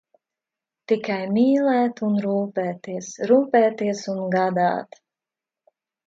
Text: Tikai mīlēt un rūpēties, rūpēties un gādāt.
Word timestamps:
Tikai 0.91 1.17
mīlēt 1.33 1.99
un 2.07 2.15
rūpēties, 2.23 3.09
rūpēties 3.31 4.01
un 4.15 4.23
gādāt. 4.37 4.99